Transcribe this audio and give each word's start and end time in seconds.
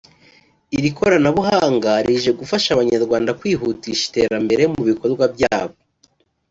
Iri 0.77 0.89
koranabuhanga 0.97 1.91
rije 2.07 2.31
gufasha 2.39 2.69
abanyarwanda 2.71 3.35
kwihutisha 3.39 4.03
iterambere 4.09 4.63
mu 4.73 4.81
bikorwa 4.89 5.23
byabo 5.33 5.75